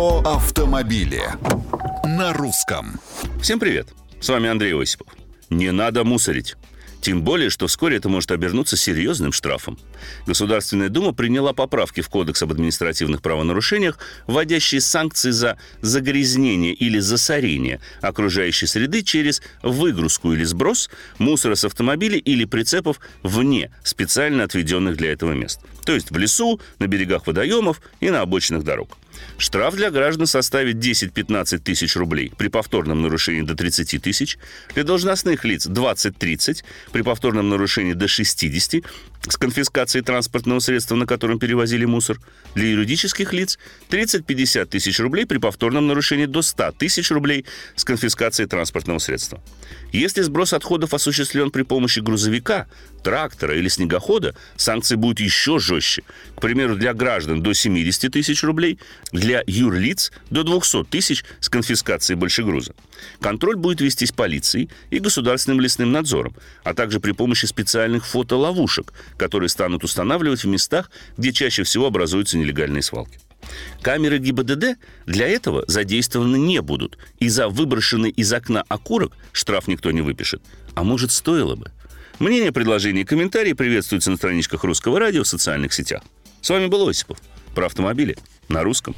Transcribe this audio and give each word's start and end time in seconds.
Про 0.00 0.20
автомобили 0.20 1.22
на 2.06 2.32
русском. 2.32 2.98
Всем 3.42 3.60
привет! 3.60 3.88
С 4.18 4.30
вами 4.30 4.48
Андрей 4.48 4.74
Осипов. 4.74 5.08
Не 5.50 5.72
надо 5.72 6.04
мусорить. 6.04 6.56
Тем 7.02 7.20
более, 7.20 7.50
что 7.50 7.66
вскоре 7.66 7.98
это 7.98 8.08
может 8.08 8.30
обернуться 8.30 8.78
серьезным 8.78 9.30
штрафом. 9.32 9.78
Государственная 10.26 10.88
Дума 10.88 11.12
приняла 11.12 11.52
поправки 11.52 12.00
в 12.00 12.08
Кодекс 12.08 12.42
об 12.42 12.52
административных 12.52 13.20
правонарушениях, 13.20 13.98
вводящие 14.26 14.80
санкции 14.80 15.32
за 15.32 15.58
загрязнение 15.82 16.72
или 16.72 16.98
засорение 16.98 17.78
окружающей 18.00 18.66
среды 18.66 19.02
через 19.02 19.42
выгрузку 19.62 20.32
или 20.32 20.44
сброс 20.44 20.88
мусора 21.18 21.56
с 21.56 21.64
автомобилей 21.64 22.20
или 22.20 22.46
прицепов 22.46 23.00
вне 23.22 23.70
специально 23.84 24.44
отведенных 24.44 24.96
для 24.96 25.12
этого 25.12 25.32
мест. 25.32 25.60
То 25.84 25.92
есть 25.92 26.10
в 26.10 26.16
лесу, 26.16 26.58
на 26.78 26.86
берегах 26.86 27.26
водоемов 27.26 27.82
и 28.00 28.08
на 28.08 28.22
обочинах 28.22 28.64
дорог. 28.64 28.96
Штраф 29.38 29.74
для 29.74 29.90
граждан 29.90 30.26
составит 30.26 30.76
10-15 30.76 31.58
тысяч 31.58 31.96
рублей, 31.96 32.32
при 32.36 32.48
повторном 32.48 33.02
нарушении 33.02 33.42
до 33.42 33.54
30 33.54 34.02
тысяч, 34.02 34.38
для 34.74 34.84
должностных 34.84 35.44
лиц 35.44 35.66
20-30, 35.66 36.62
при 36.92 37.02
повторном 37.02 37.48
нарушении 37.48 37.94
до 37.94 38.08
60, 38.08 38.84
с 39.28 39.36
конфискацией 39.36 40.02
транспортного 40.02 40.60
средства, 40.60 40.96
на 40.96 41.06
котором 41.06 41.38
перевозили 41.38 41.84
мусор, 41.84 42.18
для 42.54 42.70
юридических 42.70 43.32
лиц 43.32 43.58
30-50 43.90 44.66
тысяч 44.66 44.98
рублей 44.98 45.26
при 45.26 45.38
повторном 45.38 45.86
нарушении 45.86 46.26
до 46.26 46.42
100 46.42 46.72
тысяч 46.72 47.10
рублей 47.10 47.44
с 47.76 47.84
конфискацией 47.84 48.48
транспортного 48.48 48.98
средства. 48.98 49.42
Если 49.92 50.22
сброс 50.22 50.52
отходов 50.52 50.94
осуществлен 50.94 51.50
при 51.50 51.62
помощи 51.62 52.00
грузовика, 52.00 52.66
трактора 53.02 53.56
или 53.56 53.68
снегохода, 53.68 54.34
санкции 54.56 54.94
будут 54.94 55.20
еще 55.20 55.58
жестче. 55.58 56.02
К 56.36 56.40
примеру, 56.40 56.76
для 56.76 56.94
граждан 56.94 57.42
до 57.42 57.52
70 57.52 58.12
тысяч 58.12 58.42
рублей, 58.42 58.78
для 59.12 59.42
юрлиц 59.46 60.12
до 60.30 60.42
200 60.42 60.84
тысяч 60.84 61.24
с 61.40 61.48
конфискацией 61.48 62.16
большегруза. 62.16 62.74
Контроль 63.20 63.56
будет 63.56 63.80
вестись 63.80 64.12
полицией 64.12 64.70
и 64.90 64.98
государственным 64.98 65.60
лесным 65.60 65.92
надзором, 65.92 66.34
а 66.62 66.74
также 66.74 67.00
при 67.00 67.12
помощи 67.12 67.46
специальных 67.46 68.06
фотоловушек, 68.06 68.92
которые 69.20 69.50
станут 69.50 69.84
устанавливать 69.84 70.44
в 70.44 70.48
местах, 70.48 70.90
где 71.18 71.30
чаще 71.30 71.62
всего 71.62 71.86
образуются 71.88 72.38
нелегальные 72.38 72.80
свалки. 72.80 73.20
Камеры 73.82 74.16
ГИБДД 74.16 74.78
для 75.04 75.28
этого 75.28 75.64
задействованы 75.66 76.36
не 76.36 76.62
будут, 76.62 76.96
и 77.18 77.28
за 77.28 77.48
выброшенный 77.48 78.08
из 78.08 78.32
окна 78.32 78.64
окурок 78.68 79.12
штраф 79.32 79.68
никто 79.68 79.90
не 79.90 80.00
выпишет. 80.00 80.40
А 80.74 80.84
может, 80.84 81.12
стоило 81.12 81.54
бы? 81.54 81.70
Мнения, 82.18 82.50
предложения 82.50 83.02
и 83.02 83.04
комментарии 83.04 83.52
приветствуются 83.52 84.10
на 84.10 84.16
страничках 84.16 84.64
Русского 84.64 84.98
радио 84.98 85.22
в 85.22 85.28
социальных 85.28 85.74
сетях. 85.74 86.02
С 86.40 86.48
вами 86.48 86.68
был 86.68 86.88
Осипов. 86.88 87.18
Про 87.54 87.66
автомобили 87.66 88.16
на 88.48 88.62
русском. 88.62 88.96